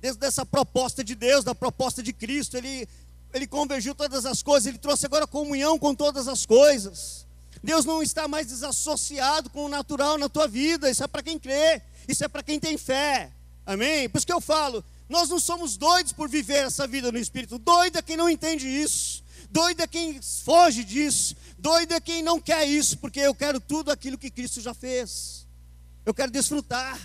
[0.00, 2.56] dentro dessa proposta de Deus, da proposta de Cristo.
[2.56, 2.88] Ele,
[3.32, 7.26] ele convergiu todas as coisas, ele trouxe agora comunhão com todas as coisas.
[7.64, 11.38] Deus não está mais desassociado com o natural na tua vida, isso é para quem
[11.38, 13.32] crê, isso é para quem tem fé.
[13.64, 14.06] Amém?
[14.06, 17.58] Por isso que eu falo, nós não somos doidos por viver essa vida no Espírito.
[17.58, 19.24] Doido é quem não entende isso.
[19.50, 21.34] Doido é quem foge disso.
[21.58, 25.46] Doido é quem não quer isso, porque eu quero tudo aquilo que Cristo já fez.
[26.04, 27.00] Eu quero desfrutar.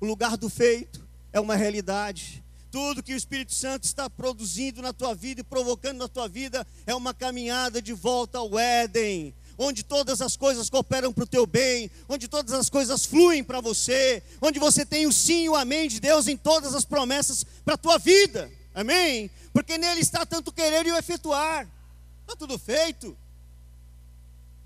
[0.00, 2.40] O lugar do feito é uma realidade.
[2.70, 6.64] Tudo que o Espírito Santo está produzindo na tua vida e provocando na tua vida
[6.86, 11.46] é uma caminhada de volta ao Éden onde todas as coisas cooperam para o teu
[11.46, 15.56] bem, onde todas as coisas fluem para você, onde você tem o sim e o
[15.56, 19.30] amém de Deus em todas as promessas para a tua vida, amém?
[19.52, 21.68] Porque nele está tanto querer e o efetuar,
[22.22, 23.16] está tudo feito.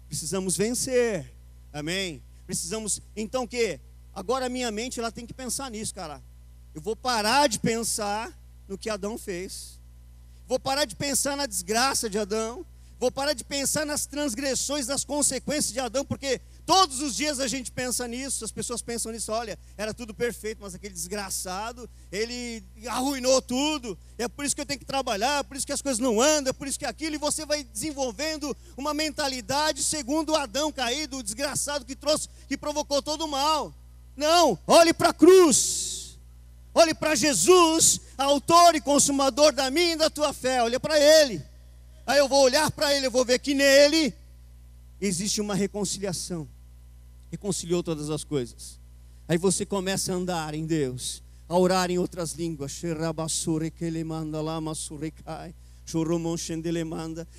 [0.08, 1.32] Precisamos vencer,
[1.72, 2.22] amém?
[2.46, 3.78] Precisamos, então que?
[4.14, 6.22] Agora a minha mente ela tem que pensar nisso, cara.
[6.74, 8.32] Eu vou parar de pensar
[8.66, 9.78] no que Adão fez,
[10.46, 12.64] vou parar de pensar na desgraça de Adão,
[12.98, 17.46] Vou parar de pensar nas transgressões, nas consequências de Adão, porque todos os dias a
[17.46, 22.64] gente pensa nisso, as pessoas pensam nisso, olha, era tudo perfeito, mas aquele desgraçado, ele
[22.88, 23.96] arruinou tudo.
[24.18, 26.20] É por isso que eu tenho que trabalhar, é por isso que as coisas não
[26.20, 31.18] andam, é por isso que aquilo, e você vai desenvolvendo uma mentalidade segundo Adão caído,
[31.18, 33.72] o desgraçado que trouxe, que provocou todo o mal.
[34.16, 36.18] Não, olhe para a cruz.
[36.74, 40.62] Olhe para Jesus, autor e consumador da minha e da tua fé.
[40.62, 41.42] Olha para ele.
[42.08, 44.14] Aí eu vou olhar para ele, eu vou ver que nele
[44.98, 46.48] existe uma reconciliação.
[47.30, 48.80] Reconciliou todas as coisas.
[49.28, 52.80] Aí você começa a andar em Deus, a orar em outras línguas.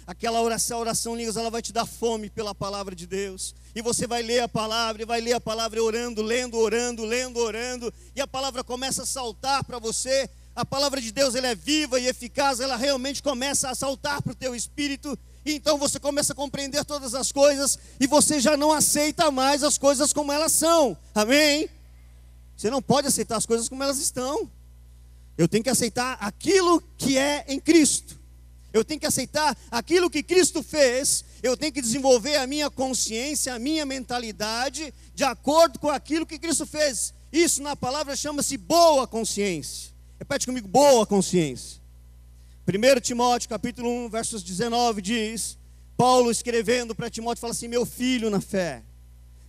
[0.06, 3.56] Aquela oração, oração línguas, ela vai te dar fome pela palavra de Deus.
[3.74, 7.40] E você vai ler a palavra, e vai ler a palavra orando, lendo, orando, lendo,
[7.40, 7.92] orando.
[8.16, 11.98] E a palavra começa a saltar para você a palavra de Deus ela é viva
[12.02, 16.34] e eficaz, ela realmente começa a saltar para o teu espírito, e então você começa
[16.34, 20.52] a compreender todas as coisas, e você já não aceita mais as coisas como elas
[20.52, 21.70] são, amém?
[22.58, 24.52] Você não pode aceitar as coisas como elas estão,
[25.38, 28.20] eu tenho que aceitar aquilo que é em Cristo,
[28.74, 33.54] eu tenho que aceitar aquilo que Cristo fez, eu tenho que desenvolver a minha consciência,
[33.54, 37.14] a minha mentalidade, de acordo com aquilo que Cristo fez.
[37.32, 39.98] Isso na palavra chama-se boa consciência.
[40.20, 41.80] Repete comigo, boa consciência.
[42.68, 45.58] 1 Timóteo capítulo 1, versos 19 diz:
[45.96, 48.84] Paulo escrevendo para Timóteo fala assim: Meu filho na fé,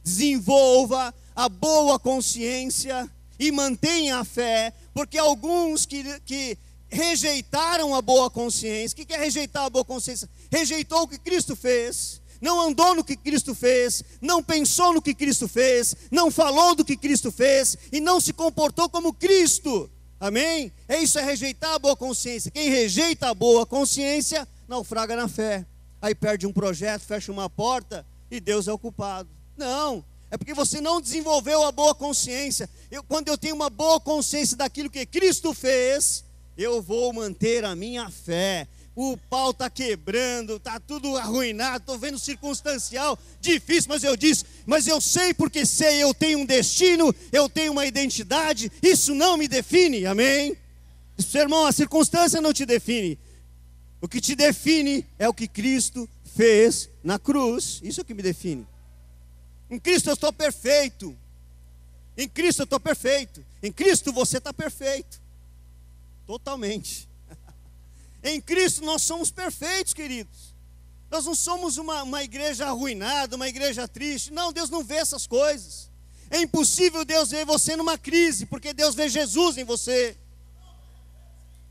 [0.04, 6.56] desenvolva a boa consciência e mantenha a fé, porque alguns que, que
[6.88, 10.30] rejeitaram a boa consciência, o que é rejeitar a boa consciência?
[10.52, 15.14] Rejeitou o que Cristo fez, não andou no que Cristo fez, não pensou no que
[15.14, 19.90] Cristo fez, não falou do que Cristo fez e não se comportou como Cristo.
[20.20, 20.70] Amém?
[20.86, 22.50] É isso, é rejeitar a boa consciência.
[22.50, 25.64] Quem rejeita a boa consciência, naufraga na fé.
[26.02, 29.30] Aí perde um projeto, fecha uma porta e Deus é o culpado.
[29.56, 32.68] Não, é porque você não desenvolveu a boa consciência.
[32.90, 36.22] Eu, quando eu tenho uma boa consciência daquilo que Cristo fez,
[36.56, 38.68] eu vou manter a minha fé
[39.02, 44.86] o pau está quebrando, está tudo arruinado, estou vendo circunstancial, difícil, mas eu disse, mas
[44.86, 49.48] eu sei porque sei, eu tenho um destino, eu tenho uma identidade, isso não me
[49.48, 50.54] define, amém?
[51.18, 53.18] Seu irmão, a circunstância não te define,
[54.02, 58.12] o que te define é o que Cristo fez na cruz, isso é o que
[58.12, 58.66] me define.
[59.70, 61.16] Em Cristo eu estou perfeito,
[62.18, 65.18] em Cristo eu estou perfeito, em Cristo você está perfeito,
[66.26, 67.08] totalmente.
[68.22, 70.54] Em Cristo nós somos perfeitos, queridos.
[71.10, 74.32] Nós não somos uma, uma igreja arruinada, uma igreja triste.
[74.32, 75.90] Não, Deus não vê essas coisas.
[76.30, 80.16] É impossível Deus ver você numa crise, porque Deus vê Jesus em você.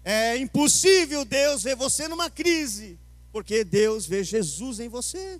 [0.04, 3.00] É impossível Deus ver você numa crise,
[3.32, 5.40] porque Deus vê Jesus em você.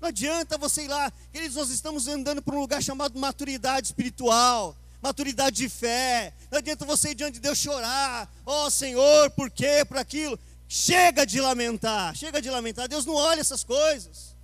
[0.00, 4.76] Não adianta você ir lá, queridos, nós estamos andando por um lugar chamado maturidade espiritual
[5.02, 6.32] maturidade de fé.
[6.50, 8.32] Não adianta você ir diante de Deus chorar.
[8.46, 9.84] Ó oh, Senhor, por quê?
[9.84, 10.38] Por aquilo.
[10.68, 12.88] Chega de lamentar, chega de lamentar.
[12.88, 14.34] Deus não olha essas coisas.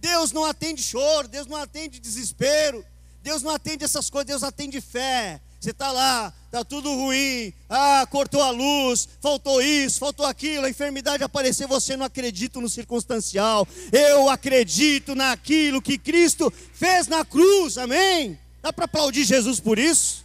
[0.00, 2.84] Deus não atende choro, Deus não atende desespero.
[3.22, 5.40] Deus não atende essas coisas, Deus atende fé.
[5.60, 10.70] Você está lá, está tudo ruim, ah, cortou a luz, faltou isso, faltou aquilo, a
[10.70, 13.66] enfermidade apareceu, você não acredita no circunstancial.
[13.90, 18.38] Eu acredito naquilo que Cristo fez na cruz, amém?
[18.62, 20.24] Dá para aplaudir Jesus por isso?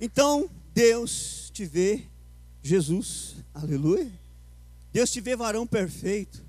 [0.00, 2.04] Então, Deus te vê,
[2.62, 4.10] Jesus, aleluia.
[4.92, 6.42] Deus te vê varão perfeito.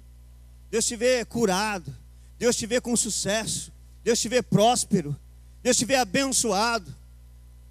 [0.70, 1.96] Deus te vê curado,
[2.38, 3.72] Deus te vê com sucesso,
[4.04, 5.18] Deus te vê próspero,
[5.64, 6.96] Deus te vê abençoado.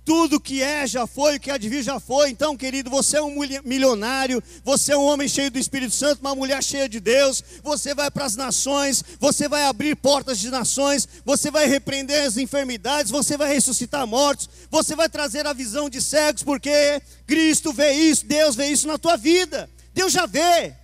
[0.09, 2.31] Tudo que é já foi, o que há de vir já foi.
[2.31, 6.35] Então, querido, você é um milionário, você é um homem cheio do Espírito Santo, uma
[6.35, 7.45] mulher cheia de Deus.
[7.63, 12.39] Você vai para as nações, você vai abrir portas de nações, você vai repreender as
[12.39, 17.93] enfermidades, você vai ressuscitar mortos, você vai trazer a visão de cegos, porque Cristo vê
[17.93, 19.69] isso, Deus vê isso na tua vida.
[19.93, 20.75] Deus já vê.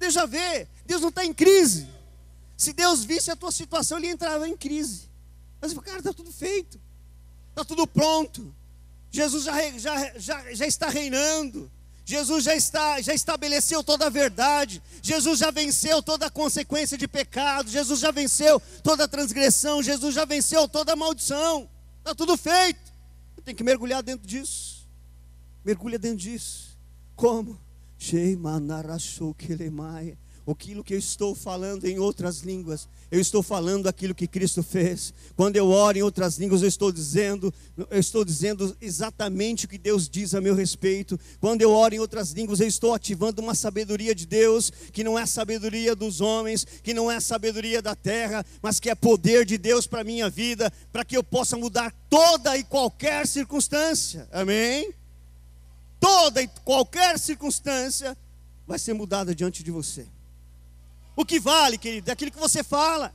[0.00, 0.66] Deus já vê.
[0.84, 1.86] Deus não está em crise.
[2.56, 5.02] Se Deus visse a tua situação, ele entrava em crise.
[5.60, 6.84] Mas, cara, está tudo feito
[7.56, 8.54] está tudo pronto.
[9.10, 11.72] Jesus já, já, já, já está reinando.
[12.04, 14.82] Jesus já, está, já estabeleceu toda a verdade.
[15.02, 17.70] Jesus já venceu toda a consequência de pecado.
[17.70, 19.82] Jesus já venceu toda a transgressão.
[19.82, 21.68] Jesus já venceu toda a maldição.
[21.98, 22.92] Está tudo feito.
[23.42, 24.86] Tem que mergulhar dentro disso.
[25.64, 26.78] Mergulha dentro disso.
[27.16, 27.58] Como?
[27.96, 30.18] Sheima narashou kelemai
[30.52, 35.12] aquilo que eu estou falando em outras línguas, eu estou falando aquilo que Cristo fez.
[35.36, 37.52] Quando eu oro em outras línguas, eu estou dizendo,
[37.90, 41.18] eu estou dizendo exatamente o que Deus diz a meu respeito.
[41.40, 45.18] Quando eu oro em outras línguas, eu estou ativando uma sabedoria de Deus, que não
[45.18, 49.58] é sabedoria dos homens, que não é sabedoria da terra, mas que é poder de
[49.58, 54.28] Deus para a minha vida, para que eu possa mudar toda e qualquer circunstância.
[54.32, 54.92] Amém?
[55.98, 58.16] Toda e qualquer circunstância
[58.66, 60.06] vai ser mudada diante de você.
[61.16, 63.12] O que vale, querido, é aquilo que você fala.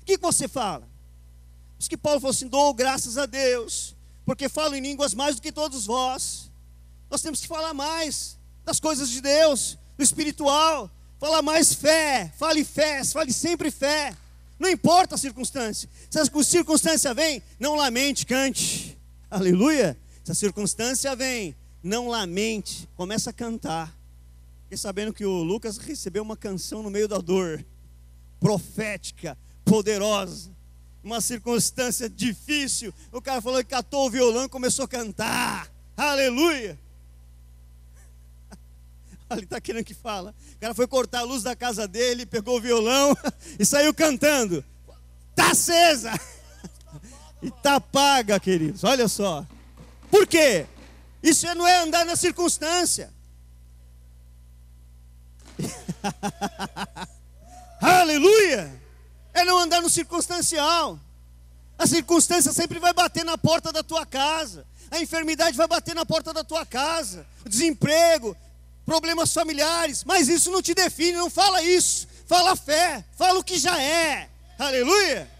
[0.00, 0.88] O que você fala?
[1.78, 3.94] Isso que Paulo falou assim: dou graças a Deus,
[4.24, 6.50] porque falo em línguas mais do que todos vós.
[7.10, 10.90] Nós temos que falar mais das coisas de Deus, do espiritual.
[11.18, 14.14] Falar mais fé, fale fé, fale sempre fé.
[14.58, 15.88] Não importa a circunstância.
[16.10, 18.98] Se a circunstância vem, não lamente, cante.
[19.30, 19.96] Aleluia.
[20.24, 23.95] Se a circunstância vem, não lamente, começa a cantar.
[24.66, 27.64] Fiquei sabendo que o Lucas recebeu uma canção no meio da dor,
[28.40, 30.50] profética, poderosa,
[31.04, 32.92] uma circunstância difícil.
[33.12, 35.70] O cara falou que catou o violão e começou a cantar.
[35.96, 36.76] Aleluia!
[39.30, 40.34] Ali está querendo que fala.
[40.56, 43.16] O cara foi cortar a luz da casa dele, pegou o violão
[43.60, 44.64] e saiu cantando.
[45.36, 46.12] Tá acesa!
[47.42, 48.82] E tá paga, queridos.
[48.82, 49.46] Olha só.
[50.10, 50.66] Por quê?
[51.22, 53.14] Isso não é andar na circunstância.
[57.80, 58.82] Aleluia!
[59.32, 60.98] É não andar no circunstancial.
[61.78, 64.66] A circunstância sempre vai bater na porta da tua casa.
[64.90, 67.26] A enfermidade vai bater na porta da tua casa.
[67.44, 68.36] O desemprego,
[68.84, 70.04] problemas familiares.
[70.04, 72.08] Mas isso não te define, não fala isso.
[72.26, 74.28] Fala fé, fala o que já é.
[74.58, 75.30] Aleluia!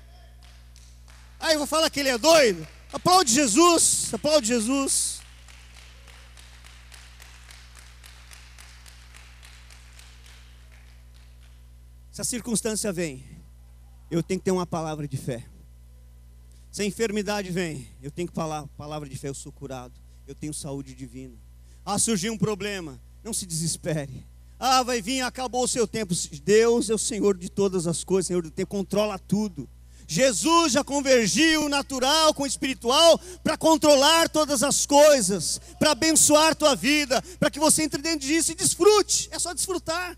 [1.41, 2.67] Aí eu vou falar que ele é doido.
[2.93, 5.16] Aplaude Jesus, aplaude Jesus.
[12.17, 13.23] Se a circunstância vem,
[14.11, 15.45] eu tenho que ter uma palavra de fé.
[16.73, 19.93] Se a enfermidade vem, eu tenho que falar palavra de fé, eu sou curado,
[20.27, 21.37] eu tenho saúde divina.
[21.85, 24.27] Ah, surgiu um problema, não se desespere.
[24.59, 26.15] Ah, vai vir, acabou o seu tempo.
[26.43, 29.69] Deus é o Senhor de todas as coisas, Senhor do tempo, controla tudo.
[30.09, 36.57] Jesus já convergiu o natural com o espiritual para controlar todas as coisas, para abençoar
[36.57, 39.29] tua vida, para que você entre dentro disso e desfrute.
[39.31, 40.17] É só desfrutar.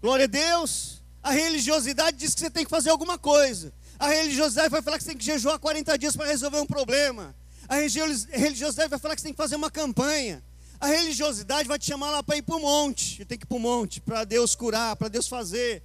[0.00, 1.02] Glória a Deus.
[1.22, 3.72] A religiosidade diz que você tem que fazer alguma coisa.
[3.98, 7.34] A religiosidade vai falar que você tem que jejuar 40 dias para resolver um problema.
[7.68, 10.42] A religiosidade vai falar que você tem que fazer uma campanha.
[10.80, 13.22] A religiosidade vai te chamar lá para ir para o monte.
[13.26, 15.82] Tem que ir para o monte, para Deus curar, para Deus fazer.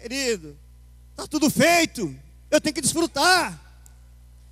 [0.00, 0.56] Querido,
[1.10, 2.16] está tudo feito.
[2.50, 3.60] Eu tenho que desfrutar.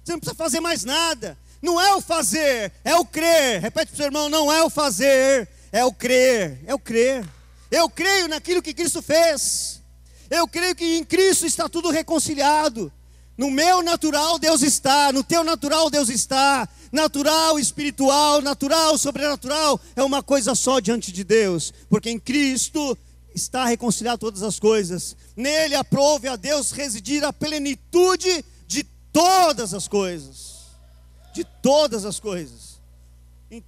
[0.05, 1.39] Você não precisa fazer mais nada.
[1.63, 3.63] Não é o fazer, é o crer.
[3.63, 6.61] Repete para o seu irmão: não é o fazer, é o crer.
[6.67, 7.27] É o crer.
[7.71, 9.83] Eu creio naquilo que Cristo fez.
[10.31, 12.93] Eu creio que em Cristo está tudo reconciliado.
[13.37, 16.69] No meu natural Deus está, no teu natural Deus está.
[16.91, 22.97] Natural, espiritual, natural, sobrenatural é uma coisa só diante de Deus, porque em Cristo
[23.35, 25.17] está reconciliado todas as coisas.
[25.37, 30.57] Nele aprove a Deus residir a plenitude de todas as coisas.
[31.35, 32.81] De todas as coisas.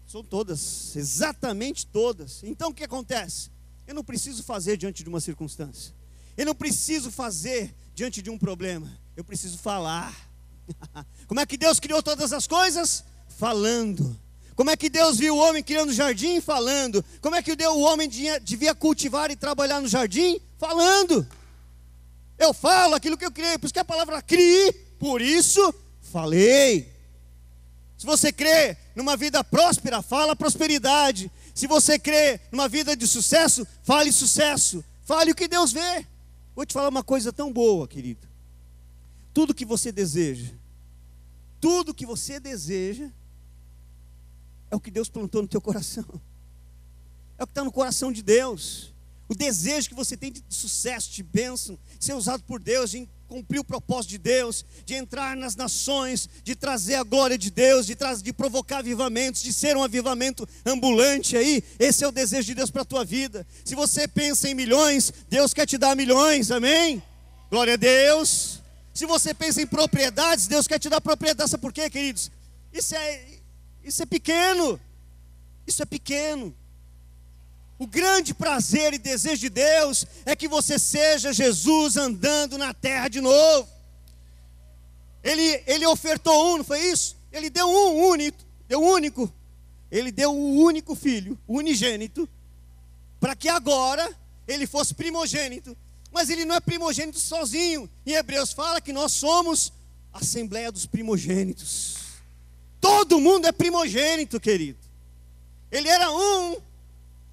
[0.06, 2.42] São todas, exatamente todas.
[2.42, 3.50] Então o que acontece?
[3.88, 5.94] Eu não preciso fazer diante de uma circunstância.
[6.36, 8.86] Eu não preciso fazer diante de um problema.
[9.16, 10.14] Eu preciso falar.
[11.26, 13.02] Como é que Deus criou todas as coisas?
[13.38, 14.14] Falando.
[14.54, 16.38] Como é que Deus viu o homem criando jardim?
[16.38, 17.02] Falando.
[17.22, 18.10] Como é que o homem
[18.42, 20.38] devia cultivar e trabalhar no jardim?
[20.58, 21.26] Falando.
[22.38, 26.92] Eu falo aquilo que eu criei, por isso que a palavra crie, por isso falei.
[27.96, 31.30] Se você crê numa vida próspera, fala prosperidade.
[31.58, 34.84] Se você crê numa vida de sucesso, fale sucesso.
[35.02, 36.06] Fale o que Deus vê.
[36.54, 38.28] Vou te falar uma coisa tão boa, querido.
[39.34, 40.52] Tudo que você deseja,
[41.60, 43.10] tudo que você deseja,
[44.70, 46.04] é o que Deus plantou no teu coração.
[47.36, 48.94] É o que está no coração de Deus.
[49.28, 53.08] O desejo que você tem de sucesso, de bênção, de ser usado por Deus, de
[53.28, 57.86] cumprir o propósito de Deus, de entrar nas nações, de trazer a glória de Deus,
[57.86, 61.62] de, de provocar avivamentos, de ser um avivamento ambulante aí.
[61.78, 63.46] Esse é o desejo de Deus para a tua vida.
[63.64, 67.02] Se você pensa em milhões, Deus quer te dar milhões, amém?
[67.50, 68.62] Glória a Deus.
[68.94, 71.50] Se você pensa em propriedades, Deus quer te dar propriedade.
[71.50, 72.30] Sabe por quê, queridos?
[72.72, 73.26] Isso é,
[73.84, 74.80] isso é pequeno.
[75.66, 76.56] Isso é pequeno.
[77.78, 83.08] O grande prazer e desejo de Deus é que você seja Jesus andando na terra
[83.08, 83.68] de novo.
[85.22, 87.16] Ele, ele ofertou um, não foi isso?
[87.32, 89.32] Ele deu um único, deu único.
[89.90, 92.28] Ele deu o um único filho, unigênito,
[93.20, 94.12] para que agora
[94.46, 95.76] ele fosse primogênito.
[96.10, 97.88] Mas ele não é primogênito sozinho.
[98.04, 99.72] Em Hebreus fala que nós somos
[100.12, 101.96] a Assembleia dos Primogênitos.
[102.80, 104.78] Todo mundo é primogênito, querido.
[105.70, 106.56] Ele era um,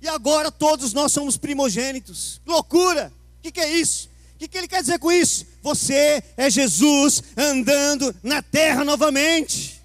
[0.02, 2.42] e agora todos nós somos primogênitos.
[2.46, 3.12] Loucura!
[3.40, 4.10] O que, que é isso?
[4.36, 5.46] O que, que ele quer dizer com isso?
[5.62, 9.82] Você é Jesus andando na terra novamente.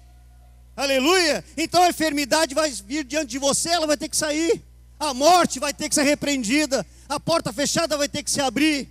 [0.75, 1.43] Aleluia!
[1.55, 4.61] Então a enfermidade vai vir diante de você, ela vai ter que sair.
[4.99, 6.85] A morte vai ter que ser repreendida.
[7.09, 8.89] A porta fechada vai ter que se abrir.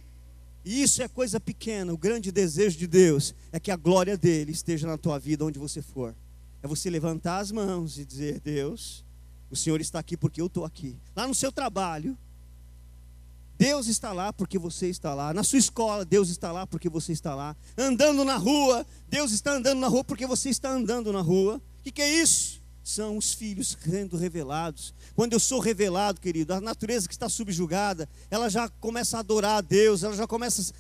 [0.65, 1.93] E isso é coisa pequena.
[1.93, 5.59] O grande desejo de Deus é que a glória dele esteja na tua vida onde
[5.59, 6.15] você for.
[6.63, 9.05] É você levantar as mãos e dizer: Deus,
[9.51, 10.97] o Senhor está aqui porque eu estou aqui.
[11.15, 12.17] Lá no seu trabalho,
[13.59, 15.35] Deus está lá porque você está lá.
[15.35, 17.55] Na sua escola, Deus está lá porque você está lá.
[17.77, 21.61] Andando na rua, Deus está andando na rua porque você está andando na rua.
[21.81, 22.61] O que, que é isso?
[22.83, 24.95] São os filhos sendo revelados.
[25.15, 29.59] Quando eu sou revelado, querido, a natureza que está subjugada, ela já começa a adorar
[29.59, 30.73] a Deus, ela já começa.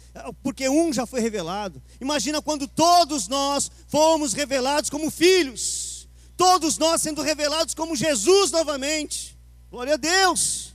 [0.42, 1.82] Porque um já foi revelado.
[2.00, 5.99] Imagina quando todos nós fomos revelados como filhos
[6.41, 9.36] todos nós sendo revelados como Jesus novamente.
[9.70, 10.74] Glória a Deus.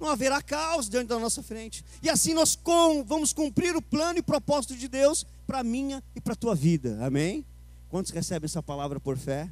[0.00, 1.84] Não haverá caos diante da nossa frente.
[2.02, 6.02] E assim nós com, vamos cumprir o plano e propósito de Deus para a minha
[6.16, 6.98] e para a tua vida.
[7.04, 7.44] Amém?
[7.90, 9.50] Quantos recebem essa palavra por fé?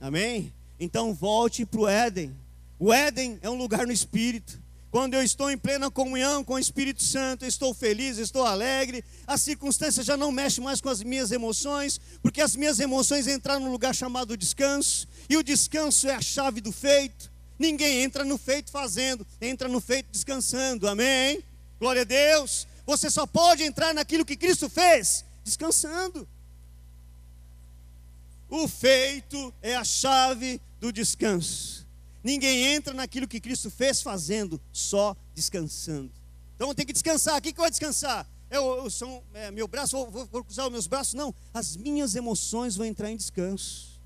[0.00, 0.52] Amém?
[0.80, 2.36] Então volte para o Éden.
[2.76, 4.60] O Éden é um lugar no Espírito.
[4.90, 9.38] Quando eu estou em plena comunhão com o Espírito Santo, estou feliz, estou alegre, a
[9.38, 13.70] circunstância já não mexe mais com as minhas emoções, porque as minhas emoções entraram num
[13.70, 17.30] lugar chamado descanso, e o descanso é a chave do feito.
[17.56, 21.44] Ninguém entra no feito fazendo, entra no feito descansando, amém?
[21.78, 22.66] Glória a Deus.
[22.84, 26.26] Você só pode entrar naquilo que Cristo fez, descansando.
[28.48, 31.79] O feito é a chave do descanso.
[32.22, 36.12] Ninguém entra naquilo que Cristo fez fazendo, só descansando.
[36.54, 37.38] Então tem que descansar.
[37.38, 38.26] O que, que eu vou descansar?
[38.50, 41.14] Eu, eu é, meu braço, vou, vou, vou cruzar os meus braços?
[41.14, 41.34] Não.
[41.54, 44.00] As minhas emoções vão entrar em descanso.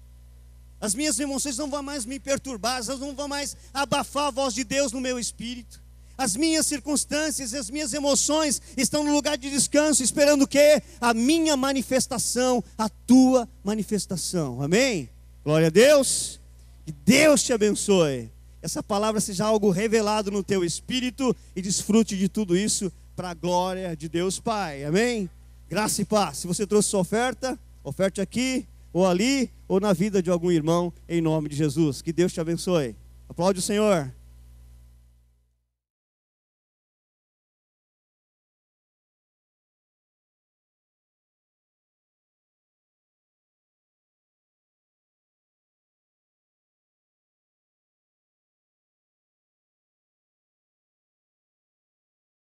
[0.81, 4.53] As minhas emoções não vão mais me perturbar, elas não vão mais abafar a voz
[4.53, 5.83] de Deus no meu espírito.
[6.17, 10.83] As minhas circunstâncias, as minhas emoções estão no lugar de descanso, esperando o quê?
[11.01, 14.63] A minha manifestação, a tua manifestação.
[14.63, 15.09] Amém?
[15.43, 16.39] Glória a Deus.
[16.85, 18.31] Que Deus te abençoe.
[18.61, 23.35] Essa palavra seja algo revelado no teu espírito e desfrute de tudo isso para a
[23.35, 24.85] glória de Deus Pai.
[24.85, 25.29] Amém?
[25.69, 26.39] Graça e paz.
[26.39, 30.93] Se você trouxe sua oferta, oferte aqui, ou ali, ou na vida de algum irmão,
[31.09, 32.01] em nome de Jesus.
[32.01, 32.95] Que Deus te abençoe.
[33.29, 34.13] Aplaude o Senhor.